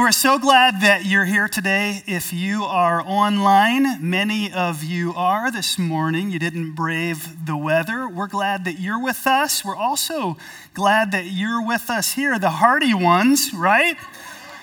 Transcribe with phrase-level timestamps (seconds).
[0.00, 2.02] we're so glad that you're here today.
[2.06, 6.30] If you are online, many of you are this morning.
[6.30, 8.08] You didn't brave the weather.
[8.08, 9.62] We're glad that you're with us.
[9.62, 10.38] We're also
[10.72, 13.98] glad that you're with us here, the hardy ones, right?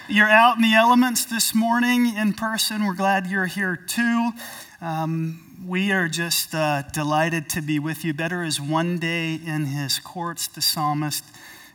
[0.10, 2.84] You're out in the elements this morning in person.
[2.84, 4.32] We're glad you're here too.
[4.82, 8.12] Um, we are just uh, delighted to be with you.
[8.12, 11.24] Better is one day in his courts, the psalmist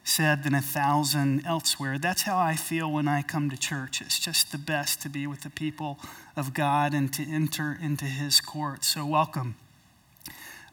[0.05, 1.99] said than a thousand elsewhere.
[1.99, 4.01] That's how I feel when I come to church.
[4.01, 5.99] It's just the best to be with the people
[6.37, 8.85] of God and to enter into his court.
[8.85, 9.57] So, welcome.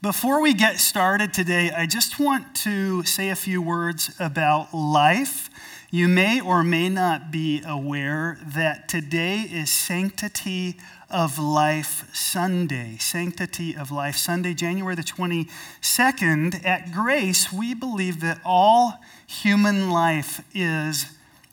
[0.01, 5.49] Before we get started today, I just want to say a few words about life.
[5.91, 10.77] You may or may not be aware that today is Sanctity
[11.09, 12.95] of Life Sunday.
[12.99, 16.63] Sanctity of Life Sunday, January the 22nd.
[16.65, 21.05] At Grace, we believe that all human life is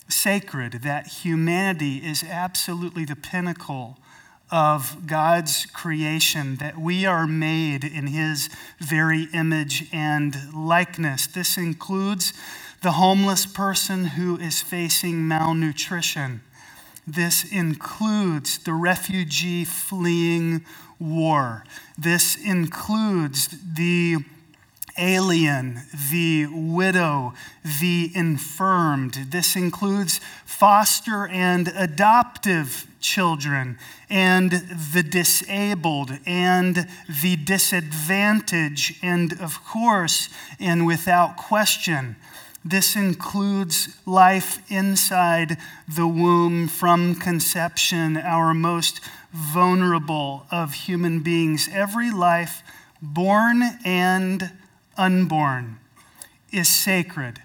[0.09, 3.99] sacred, that humanity is absolutely the pinnacle
[4.51, 11.27] of God's creation, that we are made in His very image and likeness.
[11.27, 12.33] This includes
[12.83, 16.43] the homeless person who is facing malnutrition.
[17.07, 20.65] This includes the refugee fleeing
[20.99, 21.65] war.
[21.99, 24.19] This includes the
[24.99, 27.35] alien, the widow,
[27.81, 29.27] the infirmed.
[29.31, 33.79] This includes foster and adoptive children,
[34.11, 36.89] and the disabled, and
[37.23, 42.17] the disadvantaged, and of course, and without question,
[42.65, 49.01] this includes life inside the womb from conception, our most
[49.33, 51.69] vulnerable of human beings.
[51.73, 52.65] Every life
[53.01, 54.51] born and
[54.97, 55.79] unborn
[56.53, 57.43] is sacred.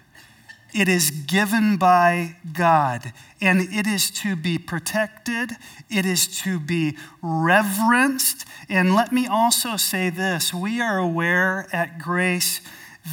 [0.74, 5.52] It is given by God, and it is to be protected,
[5.90, 8.46] it is to be reverenced.
[8.70, 12.62] And let me also say this we are aware at Grace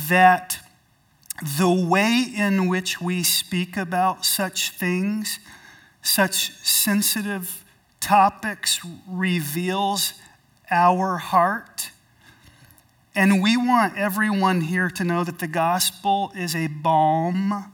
[0.07, 0.59] that
[1.57, 5.39] the way in which we speak about such things,
[6.01, 7.65] such sensitive
[7.99, 10.13] topics, reveals
[10.71, 11.91] our heart.
[13.15, 17.71] And we want everyone here to know that the gospel is a balm,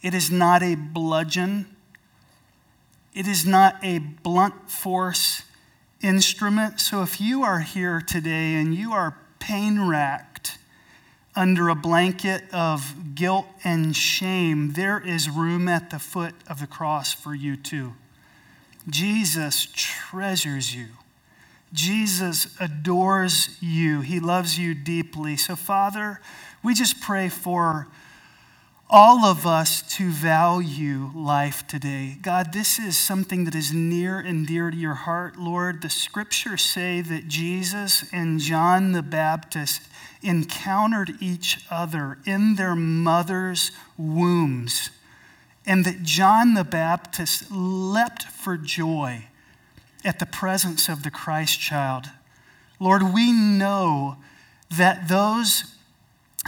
[0.00, 1.66] it is not a bludgeon,
[3.14, 5.42] it is not a blunt force
[6.00, 6.80] instrument.
[6.80, 10.58] So if you are here today and you are pain racked
[11.34, 16.66] under a blanket of guilt and shame, there is room at the foot of the
[16.66, 17.94] cross for you too.
[18.88, 20.88] Jesus treasures you.
[21.72, 24.02] Jesus adores you.
[24.02, 25.36] He loves you deeply.
[25.36, 26.20] So, Father,
[26.62, 27.88] we just pray for
[28.94, 32.18] all of us to value life today.
[32.20, 35.80] God, this is something that is near and dear to your heart, Lord.
[35.80, 39.80] The scriptures say that Jesus and John the Baptist
[40.20, 44.90] encountered each other in their mother's wombs,
[45.64, 49.24] and that John the Baptist leapt for joy
[50.04, 52.06] at the presence of the Christ child.
[52.80, 54.16] Lord, we know
[54.76, 55.64] that those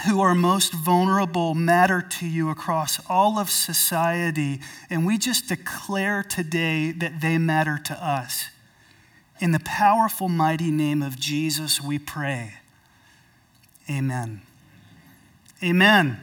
[0.06, 4.60] who are most vulnerable matter to you across all of society,
[4.90, 8.46] and we just declare today that they matter to us.
[9.40, 12.54] In the powerful, mighty name of Jesus, we pray.
[13.88, 14.42] Amen.
[15.62, 16.18] Amen.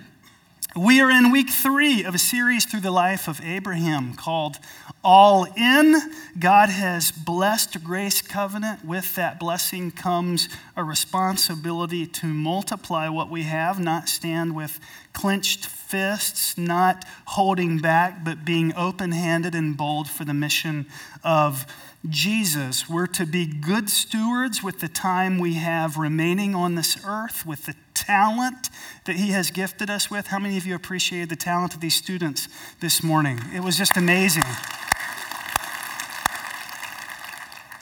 [0.76, 4.56] We are in week three of a series through the life of Abraham called
[5.04, 5.98] All In.
[6.40, 8.86] God has blessed Grace Covenant.
[8.86, 14.80] With that blessing comes a responsibility to multiply what we have, not stand with
[15.12, 20.86] clenched fists, not holding back, but being open handed and bold for the mission
[21.22, 21.66] of
[22.09, 22.89] Jesus.
[22.89, 27.66] We're to be good stewards with the time we have remaining on this earth, with
[27.66, 28.69] the talent
[29.06, 30.27] that He has gifted us with.
[30.27, 32.48] How many of you appreciated the talent of these students
[32.80, 33.39] this morning?
[33.53, 34.44] It was just amazing.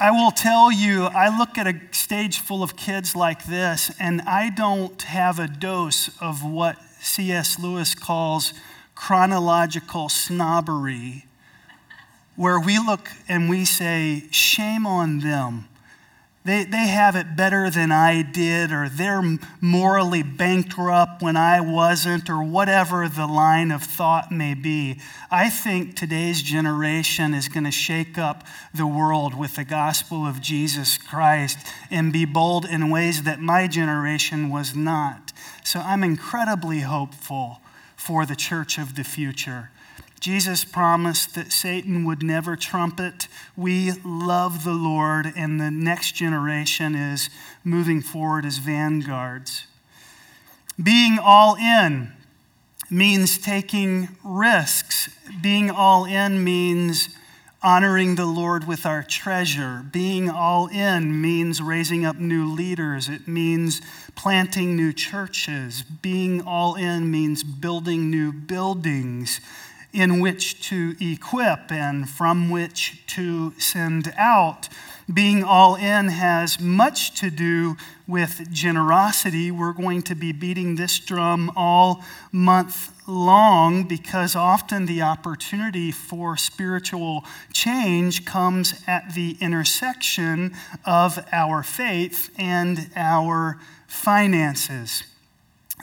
[0.01, 4.21] I will tell you, I look at a stage full of kids like this, and
[4.21, 7.59] I don't have a dose of what C.S.
[7.59, 8.53] Lewis calls
[8.95, 11.25] chronological snobbery
[12.39, 15.67] where we look and we say, shame on them.
[16.45, 22.29] They, they have it better than I did, or they're morally bankrupt when I wasn't,
[22.29, 25.01] or whatever the line of thought may be.
[25.29, 30.39] I think today's generation is going to shake up the world with the gospel of
[30.39, 31.57] Jesus Christ
[31.91, 35.33] and be bold in ways that my generation was not.
[35.65, 37.59] So I'm incredibly hopeful
[37.97, 39.71] for the church of the future.
[40.19, 43.27] Jesus promised that Satan would never trumpet.
[43.55, 47.29] We love the Lord, and the next generation is
[47.63, 49.65] moving forward as vanguards.
[50.81, 52.11] Being all in
[52.89, 55.09] means taking risks.
[55.41, 57.09] Being all in means
[57.61, 59.85] honoring the Lord with our treasure.
[59.91, 63.81] Being all in means raising up new leaders, it means
[64.15, 65.83] planting new churches.
[65.83, 69.39] Being all in means building new buildings
[69.93, 74.69] in which to equip and from which to send out.
[75.11, 77.75] Being all in has much to do
[78.07, 79.49] with generosity.
[79.49, 86.37] We're going to be beating this drum all month long because often the opportunity for
[86.37, 90.53] spiritual change comes at the intersection
[90.85, 95.03] of our faith and our finances.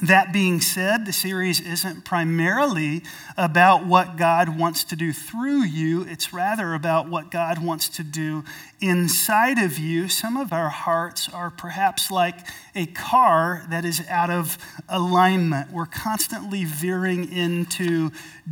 [0.02, 3.02] That being said, the series isn't primarily
[3.34, 6.02] about what God wants to do through you.
[6.02, 8.44] It's rather about what God wants to do
[8.81, 10.08] inside of you.
[10.08, 12.40] Some of our hearts are perhaps like
[12.75, 14.58] a car that is out of
[14.88, 15.73] alignment.
[15.73, 18.11] We're constantly veering into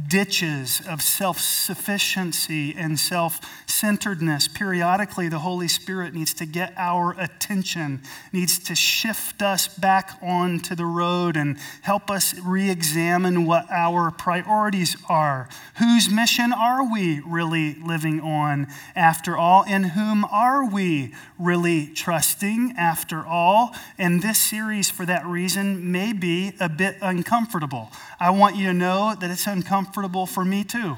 [0.08, 4.48] ditches of self sufficiency and self centeredness.
[4.48, 8.00] Periodically, the Holy Spirit needs to get our attention,
[8.32, 14.10] needs to shift us back onto the road and help us re examine what our
[14.10, 15.48] priorities are.
[15.78, 19.64] Whose mission are we really living on after all?
[19.64, 23.74] In whom are we really trusting after all?
[23.98, 27.90] And this series, for that reason, may be a bit uncomfortable.
[28.20, 30.96] I want you to know that it's uncomfortable for me too.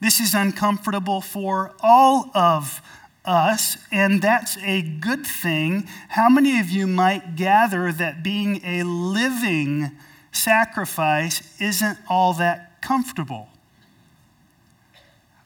[0.00, 2.82] This is uncomfortable for all of
[3.24, 5.86] us, and that's a good thing.
[6.08, 9.92] How many of you might gather that being a living
[10.32, 13.49] sacrifice isn't all that comfortable?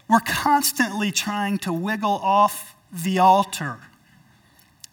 [0.09, 3.79] We're constantly trying to wiggle off the altar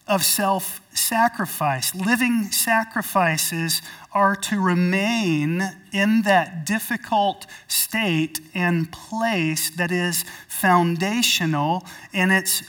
[0.07, 1.93] of self sacrifice.
[1.93, 3.81] Living sacrifices
[4.13, 5.61] are to remain
[5.93, 12.63] in that difficult state and place that is foundational, and it's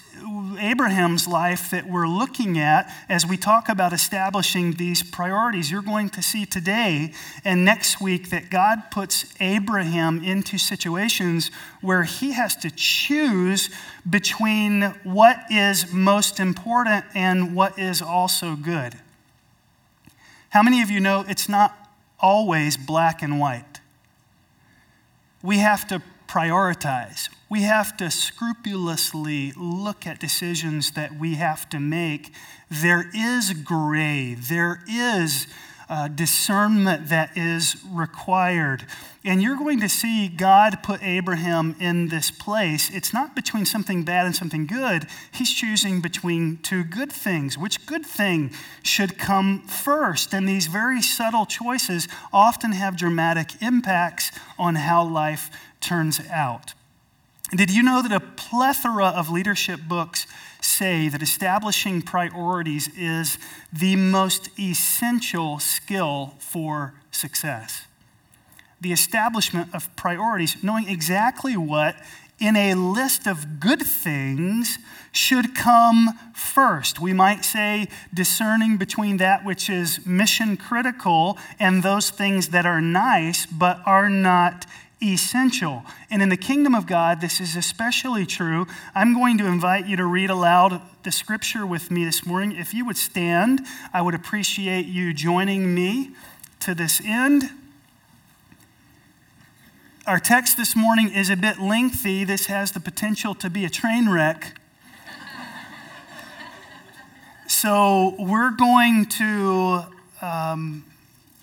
[0.59, 5.71] Abraham's life that we're looking at as we talk about establishing these priorities.
[5.71, 7.13] You're going to see today
[7.45, 13.71] and next week that God puts Abraham into situations where he has to choose
[14.09, 18.95] between what is most important and what is also good.
[20.51, 21.77] How many of you know it's not
[22.21, 23.81] always black and white?
[25.43, 27.29] We have to prioritize.
[27.53, 32.33] We have to scrupulously look at decisions that we have to make.
[32.71, 35.49] There is gray, there is
[35.87, 38.87] uh, discernment that is required.
[39.23, 42.89] And you're going to see God put Abraham in this place.
[42.89, 45.07] It's not between something bad and something good.
[45.31, 47.59] He's choosing between two good things.
[47.59, 48.53] Which good thing
[48.83, 50.33] should come first?
[50.33, 55.51] And these very subtle choices often have dramatic impacts on how life
[55.83, 56.73] turns out.
[57.55, 60.27] Did you know that a plethora of leadership books
[60.63, 63.37] say that establishing priorities is
[63.71, 67.87] the most essential skill for success?
[68.81, 71.97] The establishment of priorities, knowing exactly what
[72.41, 74.79] in a list of good things
[75.13, 77.01] should come first.
[77.01, 82.81] We might say discerning between that which is mission critical and those things that are
[82.81, 84.65] nice but are not
[85.03, 85.85] essential.
[86.11, 88.67] And in the kingdom of God, this is especially true.
[88.95, 92.57] I'm going to invite you to read aloud the scripture with me this morning.
[92.57, 96.11] If you would stand, I would appreciate you joining me
[96.61, 97.51] to this end.
[100.07, 102.25] Our text this morning is a bit lengthy.
[102.25, 104.59] This has the potential to be a train wreck.
[107.47, 109.83] so we're going to
[110.21, 110.85] um,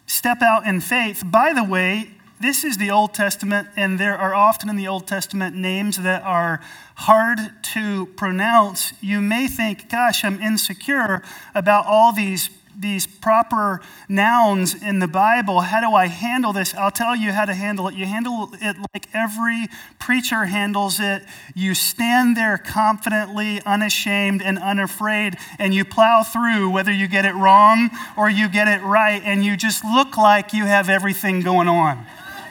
[0.08, 1.24] step out in faith.
[1.26, 5.08] By the way, this is the Old Testament, and there are often in the Old
[5.08, 6.62] Testament names that are
[6.96, 7.40] hard
[7.74, 8.94] to pronounce.
[9.02, 11.22] You may think, gosh, I'm insecure
[11.54, 15.60] about all these, these proper nouns in the Bible.
[15.62, 16.74] How do I handle this?
[16.76, 17.96] I'll tell you how to handle it.
[17.96, 19.68] You handle it like every
[20.00, 21.24] preacher handles it.
[21.56, 27.36] You stand there confidently, unashamed, and unafraid, and you plow through whether you get it
[27.36, 31.68] wrong or you get it right, and you just look like you have everything going
[31.68, 32.08] on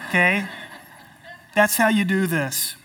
[0.08, 0.46] okay?
[1.54, 2.76] That's how you do this.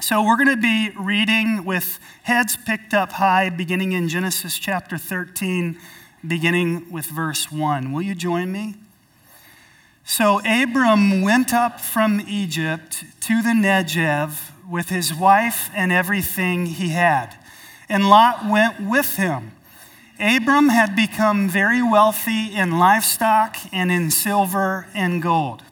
[0.00, 4.96] So, we're going to be reading with heads picked up high, beginning in Genesis chapter
[4.96, 5.78] 13,
[6.26, 7.92] beginning with verse 1.
[7.92, 8.76] Will you join me?
[10.04, 16.88] So Abram went up from Egypt to the Negev with his wife and everything he
[16.88, 17.36] had,
[17.88, 19.52] and Lot went with him.
[20.18, 25.62] Abram had become very wealthy in livestock and in silver and gold.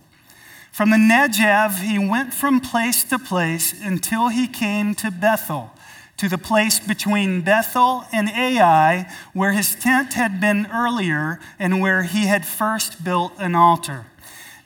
[0.78, 5.72] From the Negev, he went from place to place until he came to Bethel,
[6.18, 12.04] to the place between Bethel and Ai, where his tent had been earlier and where
[12.04, 14.06] he had first built an altar.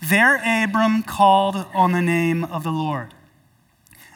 [0.03, 3.15] There Abram called on the name of the Lord.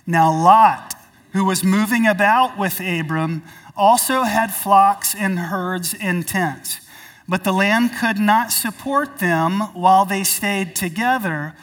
[0.07, 0.93] Now Lot,
[1.33, 3.43] who was moving about with Abram,
[3.75, 6.81] also had flocks and herds and tents.
[7.27, 11.55] But the land could not support them while they stayed together,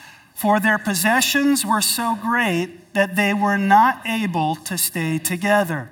[0.44, 5.90] for their possessions were so great that they were not able to stay together.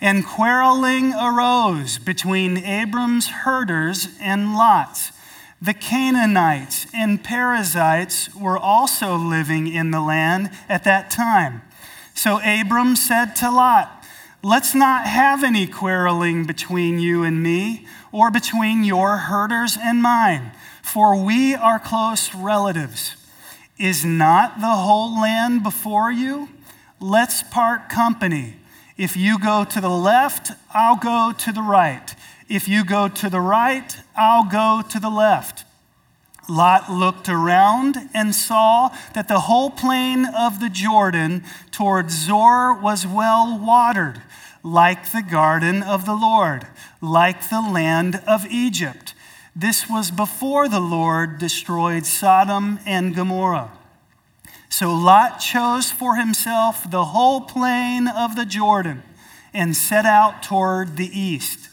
[0.00, 5.10] And quarreling arose between Abram's herders and Lot's.
[5.60, 11.62] The Canaanites and Perizzites were also living in the land at that time.
[12.14, 14.04] So Abram said to Lot,
[14.44, 20.52] Let's not have any quarreling between you and me, or between your herders and mine,
[20.80, 23.16] for we are close relatives.
[23.78, 26.48] Is not the whole land before you?
[27.00, 28.56] Let's part company.
[28.96, 32.14] If you go to the left, I'll go to the right.
[32.48, 35.64] If you go to the right, I'll go to the left.
[36.48, 43.06] Lot looked around and saw that the whole plain of the Jordan toward Zoar was
[43.06, 44.22] well watered,
[44.62, 46.66] like the garden of the Lord,
[47.00, 49.13] like the land of Egypt.
[49.56, 53.70] This was before the Lord destroyed Sodom and Gomorrah.
[54.68, 59.04] So Lot chose for himself the whole plain of the Jordan
[59.52, 61.68] and set out toward the east.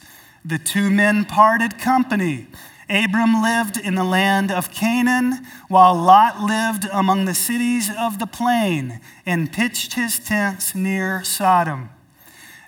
[0.45, 2.45] The two men parted company.
[2.87, 8.27] Abram lived in the land of Canaan, while Lot lived among the cities of the
[8.27, 11.89] plain and pitched his tents near Sodom.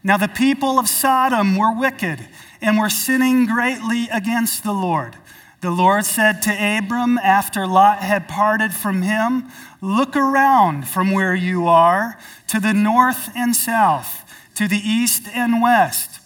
[0.03, 2.27] Now the people of Sodom were wicked
[2.63, 5.17] and we were sinning greatly against the Lord.
[5.59, 9.49] The Lord said to Abram after Lot had parted from him,
[9.81, 12.17] Look around from where you are
[12.47, 16.21] to the north and south, to the east and west.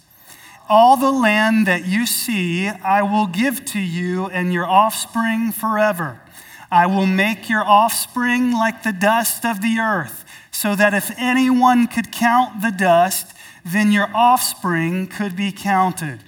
[0.70, 6.22] All the land that you see, I will give to you and your offspring forever.
[6.70, 11.88] I will make your offspring like the dust of the earth, so that if anyone
[11.88, 13.34] could count the dust,
[13.66, 16.20] then your offspring could be counted.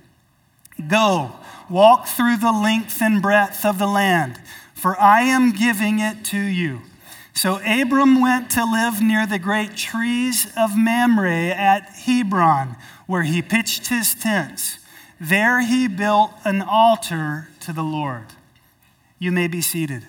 [0.87, 1.33] Go,
[1.69, 4.39] walk through the length and breadth of the land,
[4.73, 6.81] for I am giving it to you.
[7.33, 12.75] So Abram went to live near the great trees of Mamre at Hebron
[13.07, 14.77] where he pitched his tents.
[15.19, 18.25] There he built an altar to the Lord.
[19.19, 20.03] You may be seated.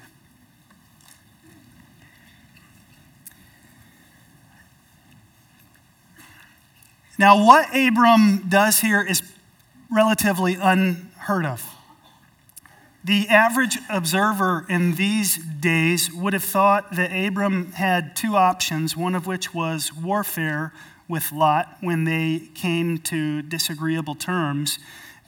[7.18, 9.20] Now, what Abram does here is
[9.90, 11.64] relatively unheard of.
[13.02, 19.14] The average observer in these days would have thought that Abram had two options, one
[19.14, 20.72] of which was warfare
[21.08, 24.78] with Lot when they came to disagreeable terms.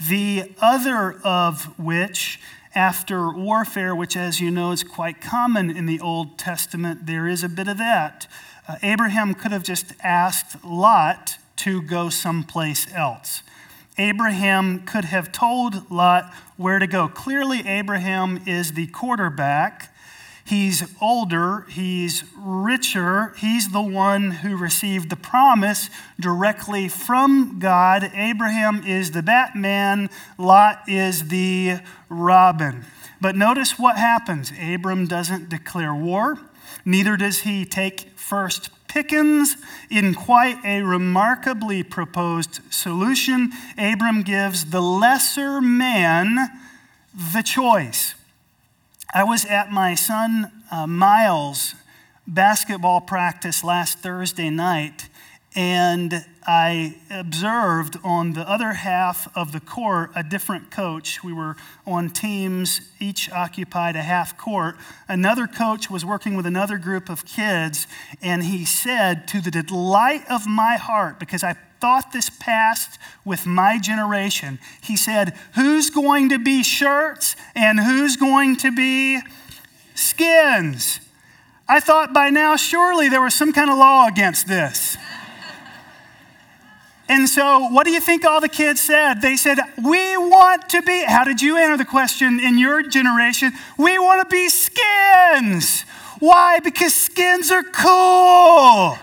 [0.08, 2.38] The other of which,
[2.74, 7.42] after warfare, which, as you know, is quite common in the Old Testament, there is
[7.42, 8.26] a bit of that.
[8.68, 13.42] Uh, Abraham could have just asked Lot to go someplace else.
[13.98, 17.08] Abraham could have told Lot where to go.
[17.08, 19.92] Clearly, Abraham is the quarterback
[20.44, 28.10] He's older, he's richer, he's the one who received the promise directly from God.
[28.12, 32.84] Abraham is the Batman, Lot is the Robin.
[33.20, 36.38] But notice what happens Abram doesn't declare war,
[36.84, 39.56] neither does he take first pickings.
[39.88, 46.50] In quite a remarkably proposed solution, Abram gives the lesser man
[47.14, 48.14] the choice.
[49.14, 51.74] I was at my son uh, Miles'
[52.26, 55.08] basketball practice last Thursday night,
[55.54, 61.22] and I observed on the other half of the court a different coach.
[61.22, 61.56] We were
[61.86, 64.76] on teams, each occupied a half court.
[65.08, 67.86] Another coach was working with another group of kids,
[68.20, 73.44] and he said, To the delight of my heart, because I thought this passed with
[73.46, 74.58] my generation.
[74.82, 79.20] He said, Who's going to be shirts and who's going to be
[79.94, 81.00] skins?
[81.68, 84.96] I thought by now, surely there was some kind of law against this.
[87.22, 89.22] And so, what do you think all the kids said?
[89.22, 93.52] They said, We want to be, how did you answer the question in your generation?
[93.78, 95.82] We want to be skins.
[96.18, 96.58] Why?
[96.58, 98.98] Because skins are cool.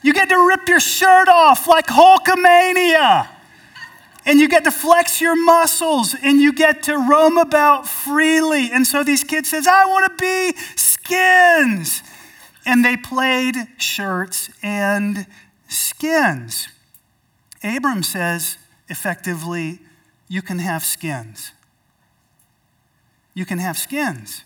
[0.00, 3.28] You get to rip your shirt off like Hulkamania.
[4.24, 8.70] And you get to flex your muscles and you get to roam about freely.
[8.72, 12.02] And so these kids says, I want to be skins.
[12.64, 15.26] And they played shirts and
[15.68, 16.68] skins.
[17.66, 18.58] Abram says,
[18.88, 19.80] effectively,
[20.28, 21.52] you can have skins.
[23.34, 24.44] You can have skins.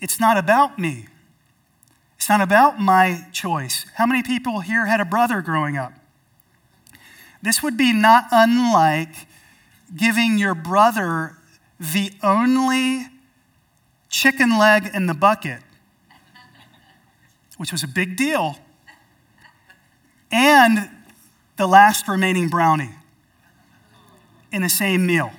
[0.00, 1.06] It's not about me.
[2.16, 3.86] It's not about my choice.
[3.94, 5.92] How many people here had a brother growing up?
[7.42, 9.26] This would be not unlike
[9.96, 11.36] giving your brother
[11.78, 13.06] the only
[14.08, 15.60] chicken leg in the bucket,
[17.56, 18.58] which was a big deal,
[20.30, 20.90] and
[21.56, 22.90] the last remaining brownie
[24.52, 25.32] in the same meal.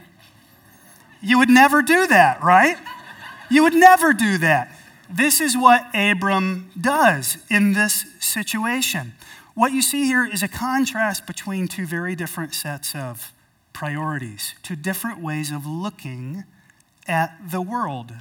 [1.22, 2.78] You would never do that, right?
[3.50, 4.72] You would never do that.
[5.10, 9.14] This is what Abram does in this situation.
[9.54, 13.32] What you see here is a contrast between two very different sets of
[13.72, 16.44] priorities, two different ways of looking
[17.08, 18.14] at the world.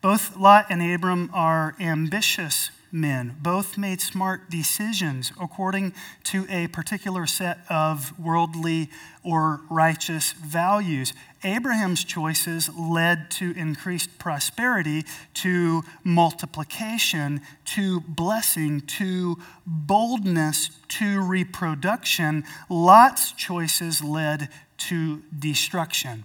[0.00, 3.36] Both Lot and Abram are ambitious men.
[3.40, 5.92] Both made smart decisions according
[6.24, 8.90] to a particular set of worldly
[9.22, 11.12] or righteous values.
[11.44, 22.44] Abraham's choices led to increased prosperity, to multiplication, to blessing, to boldness, to reproduction.
[22.68, 26.24] Lot's choices led to destruction.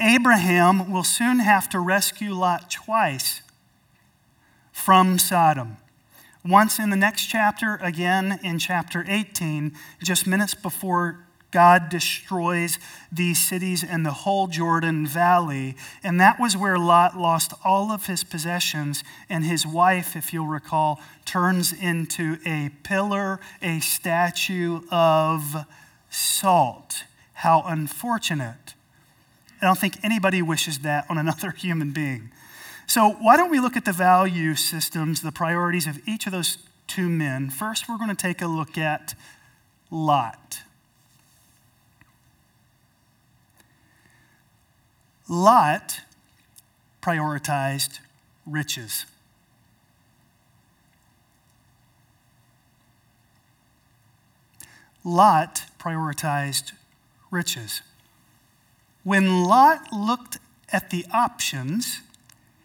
[0.00, 3.42] Abraham will soon have to rescue Lot twice
[4.72, 5.76] from Sodom.
[6.44, 12.78] Once in the next chapter, again in chapter 18, just minutes before God destroys
[13.12, 15.76] these cities and the whole Jordan Valley.
[16.02, 19.04] And that was where Lot lost all of his possessions.
[19.28, 25.66] And his wife, if you'll recall, turns into a pillar, a statue of
[26.10, 27.04] salt.
[27.34, 28.74] How unfortunate.
[29.60, 32.30] I don't think anybody wishes that on another human being.
[32.86, 36.58] So, why don't we look at the value systems, the priorities of each of those
[36.86, 37.48] two men?
[37.48, 39.14] First, we're going to take a look at
[39.90, 40.62] Lot.
[45.28, 46.00] Lot
[47.00, 48.00] prioritized
[48.46, 49.06] riches.
[55.04, 56.72] Lot prioritized
[57.30, 57.82] riches.
[59.04, 60.38] When Lot looked
[60.72, 62.00] at the options,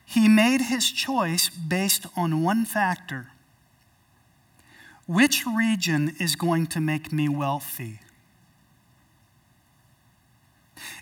[0.10, 3.28] he made his choice based on one factor
[5.08, 8.00] which region is going to make me wealthy?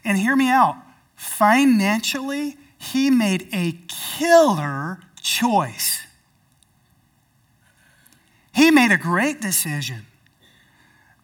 [0.04, 0.78] And hear me out.
[1.16, 6.02] Financially, he made a killer choice.
[8.54, 10.06] He made a great decision.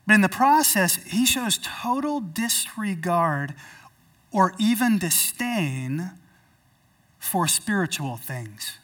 [0.08, 3.54] But in the process, he shows total disregard
[4.32, 6.12] or even disdain
[7.22, 8.80] for spiritual things.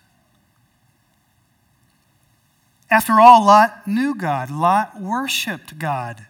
[2.90, 6.28] After all, Lot knew God, Lot worshiped God.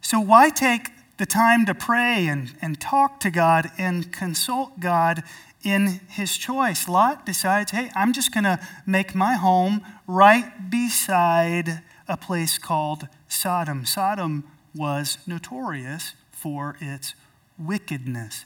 [0.00, 5.24] So why take the time to pray and, and talk to God and consult God
[5.64, 6.86] in his choice?
[6.86, 13.08] Lot decides, hey, I'm just going to make my home right beside a place called
[13.28, 13.86] Sodom.
[13.86, 17.14] Sodom was notorious for its
[17.58, 18.44] wickedness.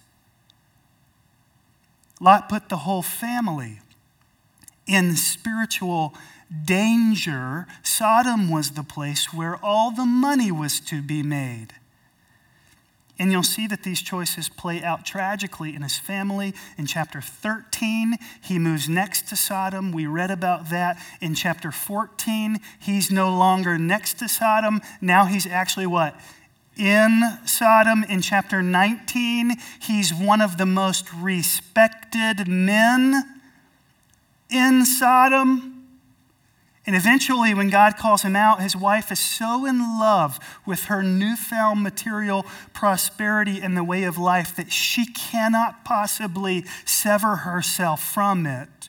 [2.20, 3.80] Lot put the whole family
[4.86, 6.14] in spiritual
[6.64, 7.66] danger.
[7.82, 11.74] Sodom was the place where all the money was to be made.
[13.18, 16.54] And you'll see that these choices play out tragically in his family.
[16.78, 19.92] In chapter 13, he moves next to Sodom.
[19.92, 20.98] We read about that.
[21.20, 24.80] In chapter 14, he's no longer next to Sodom.
[25.02, 26.18] Now he's actually what?
[26.80, 29.52] In Sodom in chapter 19.
[29.80, 33.22] He's one of the most respected men
[34.48, 35.76] in Sodom.
[36.86, 41.02] And eventually, when God calls him out, his wife is so in love with her
[41.02, 48.46] newfound material prosperity and the way of life that she cannot possibly sever herself from
[48.46, 48.88] it.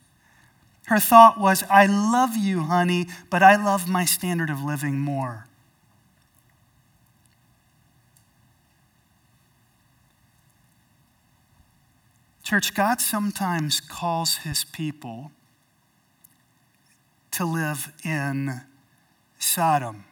[0.87, 5.45] Her thought was, I love you, honey, but I love my standard of living more.
[12.51, 15.31] Church, God sometimes calls his people
[17.31, 18.63] to live in
[19.39, 20.03] Sodom.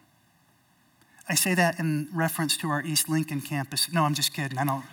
[1.28, 3.92] I say that in reference to our East Lincoln campus.
[3.92, 4.58] No, I'm just kidding.
[4.58, 4.86] I don't.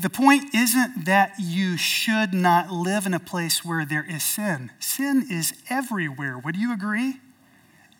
[0.00, 4.72] The point isn't that you should not live in a place where there is sin.
[4.80, 6.36] Sin is everywhere.
[6.38, 7.20] Would you agree?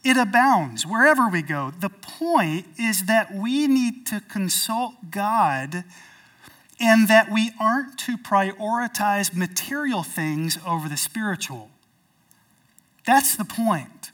[0.06, 1.72] It abounds wherever we go.
[1.72, 5.82] The point is that we need to consult God
[6.78, 11.70] and that we aren't to prioritize material things over the spiritual.
[13.04, 14.12] That's the point.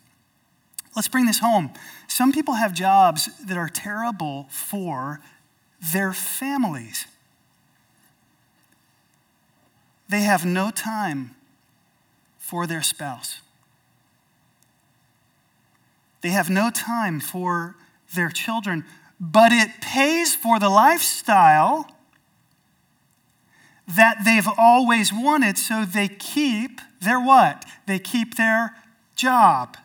[0.97, 1.75] Let's bring this home.
[2.09, 5.21] Some people have jobs that are terrible for
[5.93, 7.07] their families.
[10.09, 11.33] They have no time
[12.39, 13.43] for their spouse.
[16.23, 17.77] They have no time for
[18.15, 18.85] their children,
[19.21, 21.89] but it pays for the lifestyle
[23.87, 27.65] that they've always wanted, so they keep their what?
[27.87, 28.77] They keep their
[29.17, 29.77] job.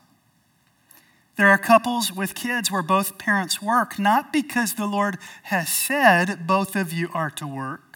[1.35, 6.47] There are couples with kids where both parents work, not because the Lord has said
[6.47, 7.86] both of you are to work.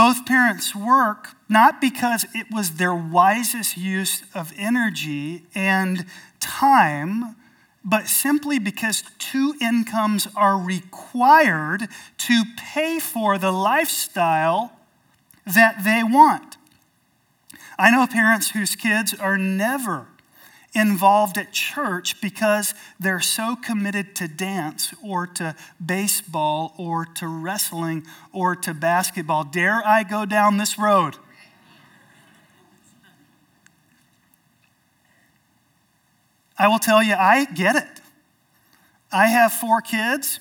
[0.00, 6.06] Both parents work not because it was their wisest use of energy and
[6.40, 7.36] time,
[7.84, 11.86] but simply because two incomes are required
[12.16, 14.72] to pay for the lifestyle
[15.44, 16.56] that they want.
[17.78, 20.06] I know parents whose kids are never
[20.72, 28.06] involved at church because they're so committed to dance or to baseball or to wrestling
[28.32, 29.44] or to basketball.
[29.44, 31.16] Dare I go down this road?
[36.56, 38.00] I will tell you, I get it.
[39.10, 40.40] I have four kids.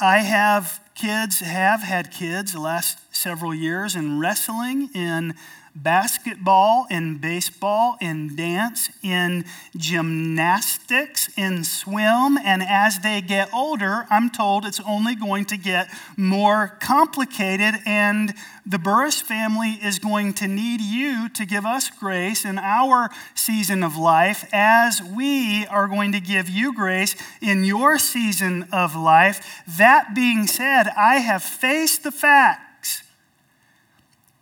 [0.00, 5.34] I have kids, have had kids the last several years in wrestling, in
[5.74, 9.44] basketball, in baseball, in dance, in
[9.76, 12.38] gymnastics, in swim.
[12.38, 17.74] And as they get older, I'm told it's only going to get more complicated.
[17.86, 23.10] And the Burris family is going to need you to give us grace in our
[23.34, 28.94] season of life as we are going to give you grace in your season of
[28.94, 29.62] life.
[29.66, 32.71] That being said, I have faced the fact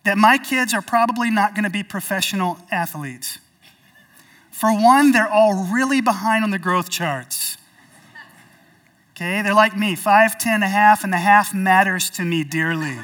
[0.03, 3.37] that my kids are probably not going to be professional athletes.
[4.51, 7.57] For one, they're all really behind on the growth charts.
[9.11, 12.97] Okay, they're like me, 5'10 a half, and the half matters to me dearly.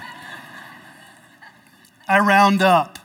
[2.07, 2.97] I round up.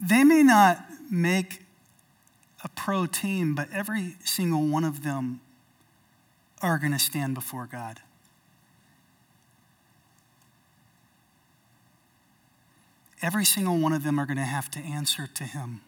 [0.00, 1.62] They may not make
[2.62, 5.40] a pro team, but every single one of them
[6.62, 8.00] are going to stand before God.
[13.22, 15.82] Every single one of them are going to have to answer to Him.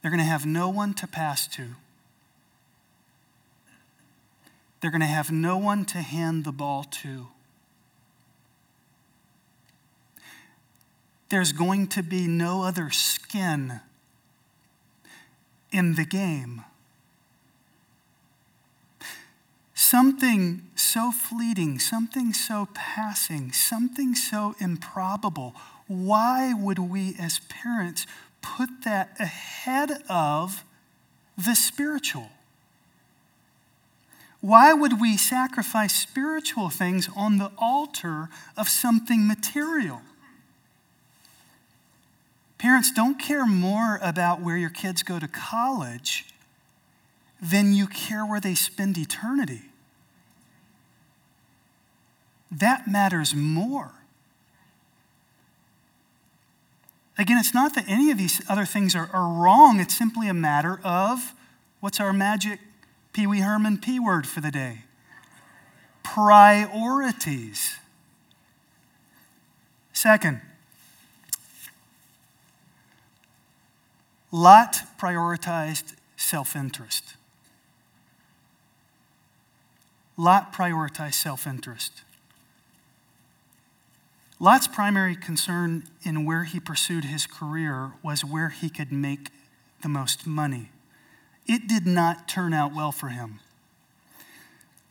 [0.00, 1.68] They're going to have no one to pass to.
[4.80, 7.28] They're going to have no one to hand the ball to.
[11.28, 13.80] There's going to be no other skin
[15.72, 16.62] in the game.
[19.74, 25.54] Something so fleeting, something so passing, something so improbable.
[25.86, 28.06] Why would we as parents
[28.42, 30.64] put that ahead of
[31.36, 32.30] the spiritual?
[34.40, 40.02] Why would we sacrifice spiritual things on the altar of something material?
[42.62, 46.26] Parents, don't care more about where your kids go to college
[47.42, 49.62] than you care where they spend eternity.
[52.52, 53.90] That matters more.
[57.18, 60.34] Again, it's not that any of these other things are, are wrong, it's simply a
[60.34, 61.34] matter of
[61.80, 62.60] what's our magic
[63.12, 64.84] Pee Wee Herman P word for the day?
[66.04, 67.78] Priorities.
[69.92, 70.42] Second,
[74.34, 77.16] Lot prioritized self interest.
[80.16, 82.02] Lot prioritized self interest.
[84.40, 89.28] Lot's primary concern in where he pursued his career was where he could make
[89.82, 90.70] the most money.
[91.46, 93.38] It did not turn out well for him.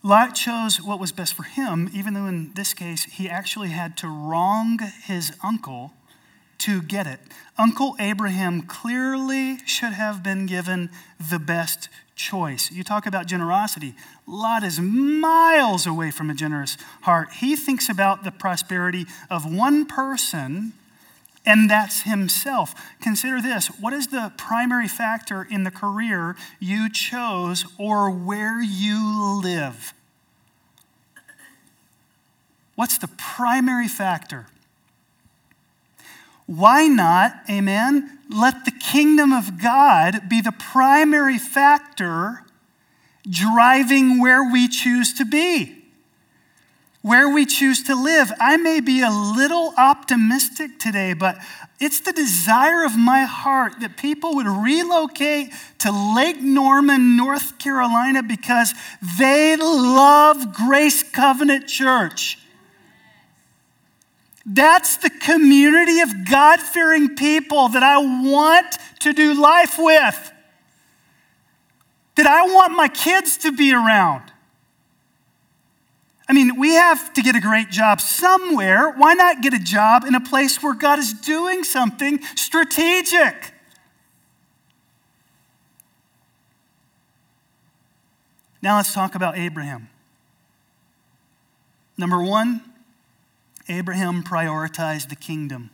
[0.03, 3.97] Lot chose what was best for him, even though in this case he actually had
[3.97, 5.93] to wrong his uncle
[6.61, 7.19] to get it.
[7.57, 10.89] Uncle Abraham clearly should have been given
[11.29, 12.71] the best choice.
[12.71, 13.95] You talk about generosity.
[14.27, 17.33] Lot is miles away from a generous heart.
[17.39, 20.73] He thinks about the prosperity of one person,
[21.45, 22.75] and that's himself.
[23.01, 29.39] Consider this what is the primary factor in the career you chose or where you
[29.41, 29.93] live?
[32.75, 34.47] What's the primary factor?
[36.51, 42.43] Why not, amen, let the kingdom of God be the primary factor
[43.29, 45.85] driving where we choose to be,
[47.01, 48.33] where we choose to live?
[48.37, 51.37] I may be a little optimistic today, but
[51.79, 58.23] it's the desire of my heart that people would relocate to Lake Norman, North Carolina,
[58.23, 58.73] because
[59.17, 62.40] they love Grace Covenant Church.
[64.45, 70.31] That's the community of God fearing people that I want to do life with,
[72.15, 74.23] that I want my kids to be around.
[76.27, 78.89] I mean, we have to get a great job somewhere.
[78.91, 83.53] Why not get a job in a place where God is doing something strategic?
[88.61, 89.89] Now let's talk about Abraham.
[91.97, 92.61] Number one,
[93.67, 95.69] Abraham prioritized the kingdom.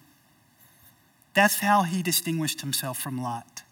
[1.33, 3.63] That's how he distinguished himself from Lot.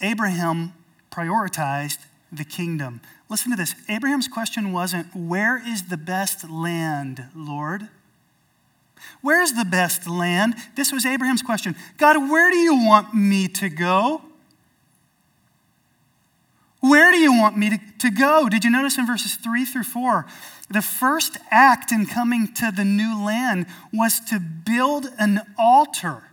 [0.00, 0.72] Abraham
[1.10, 1.98] prioritized
[2.32, 3.00] the kingdom.
[3.28, 7.88] Listen to this Abraham's question wasn't, Where is the best land, Lord?
[9.20, 10.54] Where's the best land?
[10.74, 14.22] This was Abraham's question God, where do you want me to go?
[16.82, 18.48] Where do you want me to, to go?
[18.48, 20.26] Did you notice in verses 3 through 4?
[20.68, 26.24] The first act in coming to the new land was to build an altar.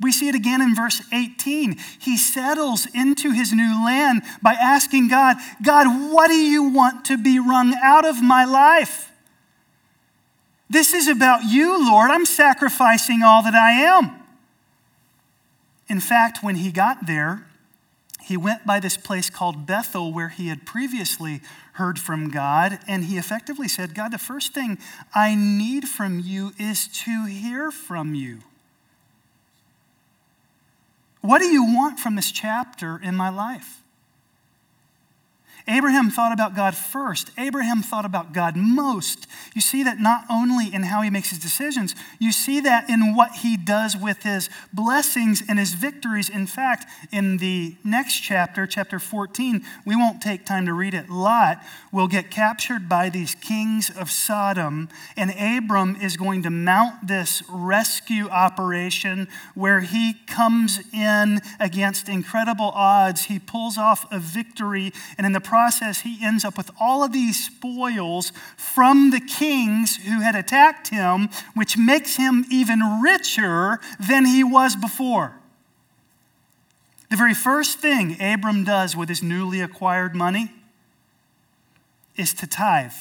[0.00, 1.76] We see it again in verse 18.
[2.00, 7.16] He settles into his new land by asking God, God, what do you want to
[7.16, 9.12] be wrung out of my life?
[10.68, 12.10] This is about you, Lord.
[12.10, 14.10] I'm sacrificing all that I am.
[15.88, 17.46] In fact, when he got there,
[18.26, 21.40] he went by this place called Bethel, where he had previously
[21.74, 24.78] heard from God, and he effectively said, God, the first thing
[25.14, 28.40] I need from you is to hear from you.
[31.20, 33.84] What do you want from this chapter in my life?
[35.68, 37.30] Abraham thought about God first.
[37.36, 39.26] Abraham thought about God most.
[39.52, 43.16] You see that not only in how he makes his decisions, you see that in
[43.16, 46.28] what he does with his blessings and his victories.
[46.28, 51.10] In fact, in the next chapter, chapter 14, we won't take time to read it.
[51.10, 57.08] Lot will get captured by these kings of Sodom, and Abram is going to mount
[57.08, 63.24] this rescue operation where he comes in against incredible odds.
[63.24, 67.12] He pulls off a victory, and in the process, he ends up with all of
[67.12, 74.26] these spoils from the kings who had attacked him, which makes him even richer than
[74.26, 75.32] he was before.
[77.08, 80.52] The very first thing Abram does with his newly acquired money
[82.16, 82.92] is to tithe.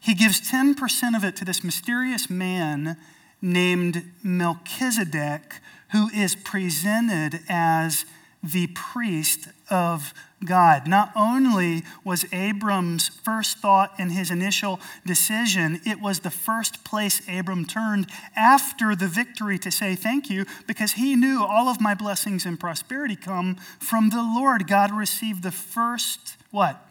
[0.00, 2.96] He gives 10% of it to this mysterious man
[3.42, 5.56] named Melchizedek,
[5.92, 8.06] who is presented as
[8.42, 10.12] the priest of
[10.44, 10.86] God.
[10.86, 17.22] Not only was Abram's first thought in his initial decision, it was the first place
[17.28, 21.94] Abram turned after the victory to say thank you because he knew all of my
[21.94, 24.68] blessings and prosperity come from the Lord.
[24.68, 26.90] God received the first, what?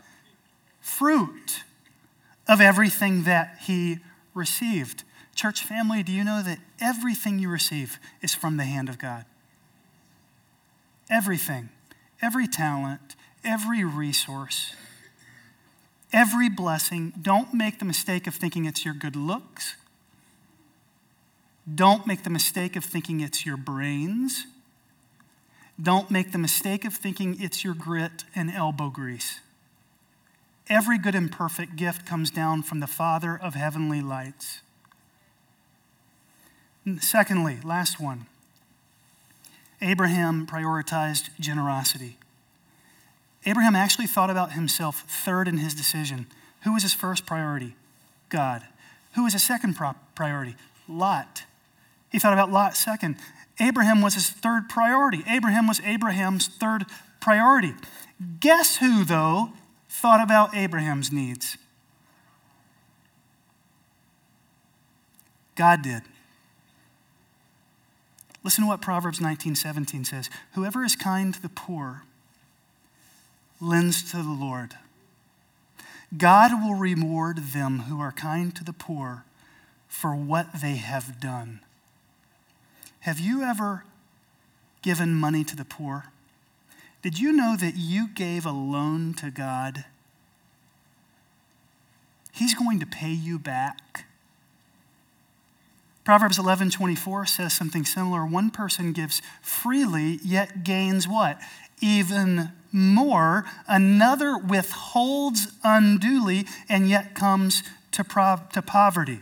[0.81, 1.63] Fruit
[2.47, 3.99] of everything that he
[4.33, 5.03] received.
[5.33, 9.25] Church family, do you know that everything you receive is from the hand of God?
[11.09, 11.69] Everything,
[12.21, 14.75] every talent, every resource,
[16.11, 17.13] every blessing.
[17.21, 19.75] Don't make the mistake of thinking it's your good looks.
[21.73, 24.45] Don't make the mistake of thinking it's your brains.
[25.81, 29.39] Don't make the mistake of thinking it's your grit and elbow grease.
[30.67, 34.61] Every good and perfect gift comes down from the Father of heavenly lights.
[36.99, 38.27] Secondly, last one
[39.85, 42.17] Abraham prioritized generosity.
[43.45, 46.25] Abraham actually thought about himself third in his decision.
[46.63, 47.75] Who was his first priority?
[48.29, 48.63] God.
[49.13, 49.77] Who was his second
[50.15, 50.55] priority?
[50.89, 51.43] Lot.
[52.11, 53.17] He thought about Lot second.
[53.59, 55.23] Abraham was his third priority.
[55.29, 56.85] Abraham was Abraham's third
[57.21, 57.75] priority.
[58.39, 59.51] Guess who, though,
[59.87, 61.57] thought about Abraham's needs?
[65.55, 66.01] God did.
[68.45, 70.29] Listen to what Proverbs 19:17 says.
[70.51, 72.03] Whoever is kind to the poor
[73.59, 74.77] lends to the Lord.
[76.15, 79.25] God will reward them who are kind to the poor
[79.87, 81.61] for what they have done.
[82.99, 83.83] Have you ever
[84.83, 86.11] given money to the poor?
[87.01, 89.85] Did you know that you gave a loan to God?
[92.31, 94.05] He's going to pay you back.
[96.05, 98.25] Proverbs 11:24 says something similar.
[98.25, 101.41] One person gives freely yet gains what?
[101.81, 103.43] Even more.
[103.67, 109.21] Another withholds unduly and yet comes to, to poverty.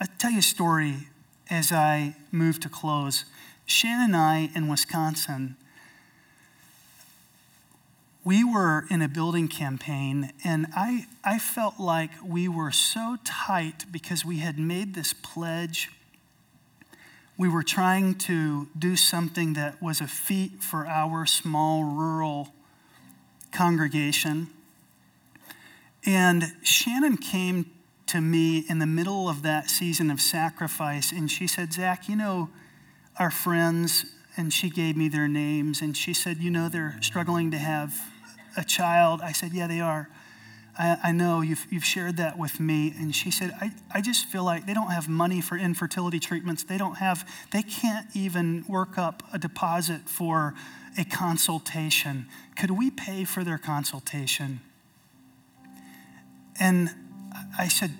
[0.00, 1.08] I'll tell you a story
[1.50, 3.24] as I move to close.
[3.66, 5.56] Shannon and I in Wisconsin,
[8.28, 13.86] we were in a building campaign, and I, I felt like we were so tight
[13.90, 15.88] because we had made this pledge.
[17.38, 22.52] We were trying to do something that was a feat for our small rural
[23.50, 24.48] congregation.
[26.04, 27.70] And Shannon came
[28.08, 32.16] to me in the middle of that season of sacrifice, and she said, Zach, you
[32.16, 32.50] know,
[33.18, 34.04] our friends,
[34.36, 37.98] and she gave me their names, and she said, You know, they're struggling to have
[38.58, 39.20] a child?
[39.22, 40.08] I said, Yeah, they are.
[40.78, 42.94] I, I know you've, you've shared that with me.
[42.96, 46.62] And she said, I, I just feel like they don't have money for infertility treatments.
[46.62, 50.54] They don't have, they can't even work up a deposit for
[50.96, 52.26] a consultation.
[52.56, 54.60] Could we pay for their consultation?
[56.60, 56.90] And
[57.58, 57.92] I said,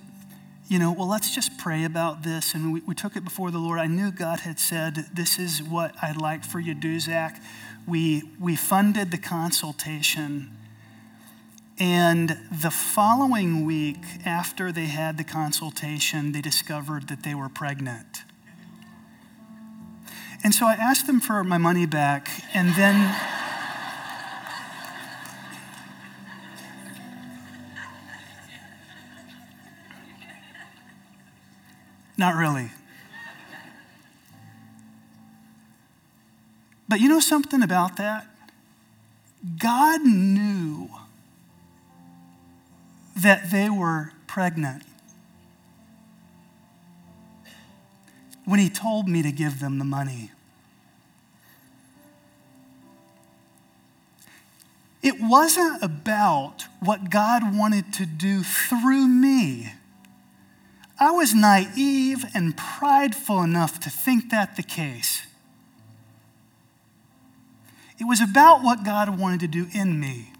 [0.69, 2.53] you know, well, let's just pray about this.
[2.53, 3.79] And we, we took it before the Lord.
[3.79, 7.41] I knew God had said, this is what I'd like for you to do, Zach
[7.89, 10.55] we, we funded the consultation.
[11.79, 18.23] And the following week, after they had the consultation, they discovered that they were pregnant.
[20.43, 22.95] And so I asked them for my money back, and then.
[32.17, 32.71] Not really.
[36.89, 38.25] But you know something about that?
[39.59, 40.89] God knew
[43.15, 44.83] that they were pregnant
[48.43, 50.31] when He told me to give them the money.
[55.03, 59.73] It wasn't about what God wanted to do through me.
[60.99, 65.28] I was naive and prideful enough to think that the case.
[67.99, 70.31] It was about what God wanted to do in me.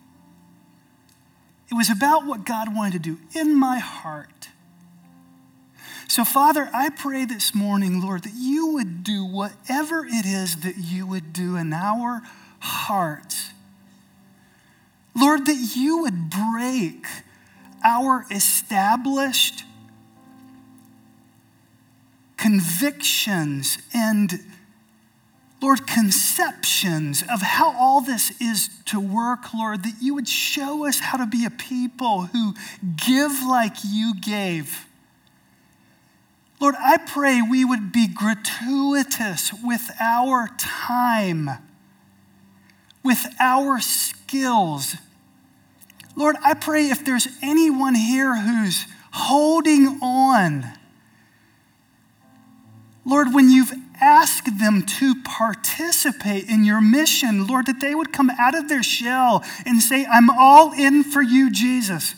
[1.70, 4.50] It was about what God wanted to do in my heart.
[6.08, 10.78] So, Father, I pray this morning, Lord, that you would do whatever it is that
[10.78, 12.24] you would do in our
[12.60, 13.52] hearts.
[15.16, 17.06] Lord, that you would break
[17.84, 19.64] our established
[22.38, 24.40] convictions and
[25.62, 31.00] Lord, conceptions of how all this is to work, Lord, that you would show us
[31.00, 32.54] how to be a people who
[32.96, 34.86] give like you gave.
[36.62, 41.50] Lord, I pray we would be gratuitous with our time,
[43.04, 44.96] with our skills.
[46.16, 50.66] Lord, I pray if there's anyone here who's holding on,
[53.06, 58.30] Lord, when you've ask them to participate in your mission, Lord, that they would come
[58.32, 62.16] out of their shell and say, I'm all in for you, Jesus.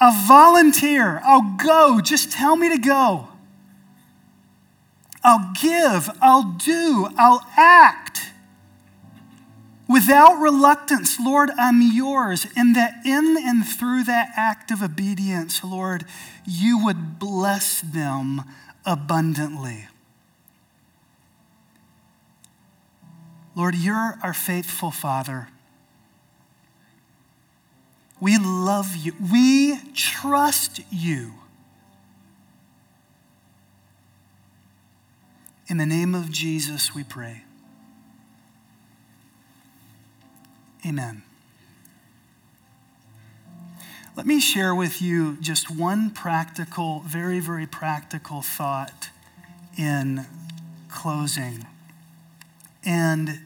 [0.00, 1.20] I'll volunteer.
[1.24, 2.00] I'll go.
[2.00, 3.28] Just tell me to go.
[5.22, 6.10] I'll give.
[6.20, 7.08] I'll do.
[7.16, 8.32] I'll act.
[9.88, 12.46] Without reluctance, Lord, I'm yours.
[12.56, 16.04] And that in and through that act of obedience, Lord,
[16.44, 18.42] you would bless them
[18.84, 19.86] abundantly.
[23.54, 25.48] Lord, you're our faithful Father.
[28.20, 29.14] We love you.
[29.30, 31.34] We trust you.
[35.66, 37.44] In the name of Jesus, we pray.
[40.86, 41.22] Amen.
[44.14, 49.08] Let me share with you just one practical, very, very practical thought
[49.78, 50.26] in
[50.90, 51.66] closing.
[52.84, 53.40] And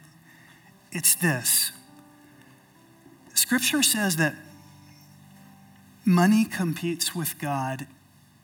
[0.90, 1.70] it's this
[3.34, 4.34] Scripture says that
[6.04, 7.86] money competes with God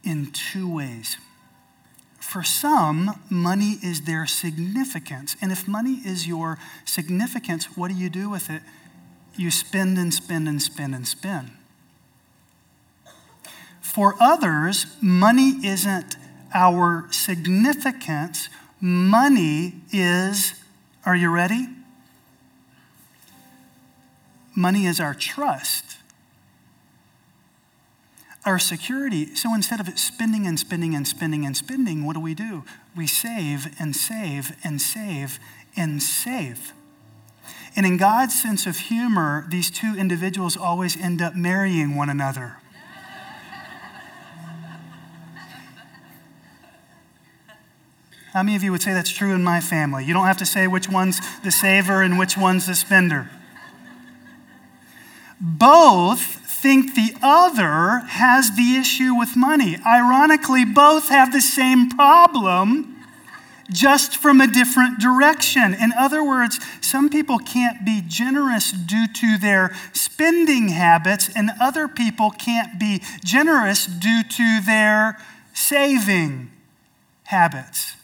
[0.05, 1.17] in two ways.
[2.21, 5.35] For some, money is their significance.
[5.43, 8.63] And if money is your significance, what do you do with it?
[9.37, 11.51] You spend and spend and spend and spend.
[13.93, 16.17] For others, money isn't
[16.55, 18.49] our significance.
[18.81, 20.55] Money is,
[21.05, 21.69] are you ready?
[24.57, 25.99] Money is our trust,
[28.47, 29.35] our security.
[29.35, 32.65] So instead of spending and spending and spending and spending, what do we do?
[32.97, 35.39] We save and save and save
[35.77, 36.73] and save.
[37.77, 42.57] And in God's sense of humor, these two individuals always end up marrying one another.
[48.33, 50.07] How many of you would say that's true in my family?
[50.07, 53.31] You don't have to say which one's the saver and which one's the spender.
[55.39, 56.21] Both
[56.63, 59.77] think the other has the issue with money.
[59.85, 62.97] Ironically, both have the same problem,
[63.71, 65.75] just from a different direction.
[65.75, 71.87] In other words, some people can't be generous due to their spending habits, and other
[71.87, 75.19] people can't be generous due to their
[75.53, 76.51] saving
[77.25, 77.97] habits.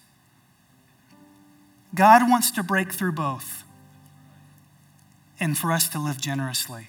[1.95, 3.65] God wants to break through both
[5.41, 6.89] and for us to live generously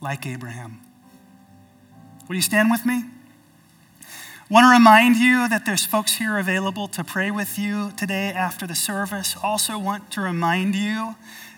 [0.00, 0.80] like Abraham.
[2.28, 3.04] Will you stand with me?
[4.48, 8.66] Want to remind you that there's folks here available to pray with you today after
[8.66, 9.36] the service.
[9.42, 11.14] Also, want to remind you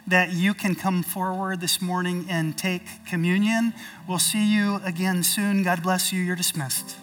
[0.07, 3.73] that you can come forward this morning and take communion.
[4.09, 5.63] We'll see you again soon.
[5.63, 6.21] God bless you.
[6.21, 6.97] You're dismissed.